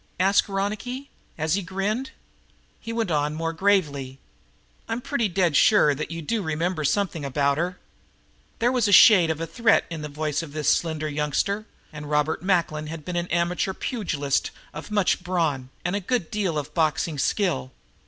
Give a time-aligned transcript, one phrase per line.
[0.19, 2.09] asked Ronicky, as he grinned.
[2.79, 4.17] He went on more gravely:
[4.89, 7.77] "I'm pretty dead sure that you do remember something about her."
[8.57, 11.67] There was just the shade of a threat in the voice of this slender youngster,
[11.93, 16.57] and Robert Macklin had been an amateur pugilist of much brawn and a good deal
[16.57, 17.71] of boxing skill.